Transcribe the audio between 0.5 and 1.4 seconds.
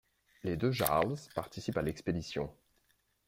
deux Jarls